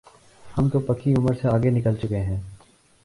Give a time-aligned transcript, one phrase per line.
[0.57, 2.39] ہم تو پکی عمر سے آگے نکل چکے ہیں۔